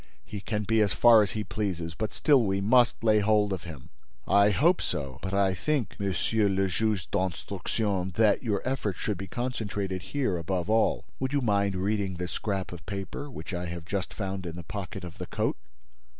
[0.25, 3.65] "He can be as far as he pleases, but still we must lay hold of
[3.65, 3.89] him."
[4.27, 9.27] "I hope so; but I think, Monsieur le Juge d'Instruction, that your efforts should be
[9.27, 11.05] concentrated here above all.
[11.19, 14.63] Would you mind reading this scrap of paper, which I have just found in the
[14.63, 15.55] pocket of the coat?"